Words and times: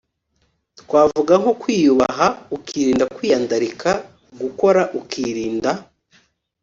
twavuga 0.81 1.33
nko 1.41 1.51
kwiyubaha 1.61 2.27
ukirinda 2.55 3.05
kwiyandarika, 3.15 3.89
gukora 4.41 4.81
ukirinda 4.99 5.71